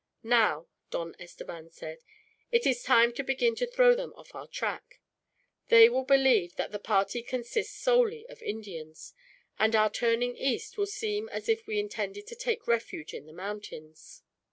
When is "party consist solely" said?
6.79-8.25